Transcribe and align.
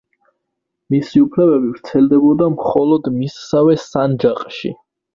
მისი 0.93 1.21
უფლებები 1.25 1.69
ვრცელდებოდა 1.75 2.49
მხოლოდ 2.57 3.13
მისსავე 3.21 3.81
სანჯაყში. 3.89 4.79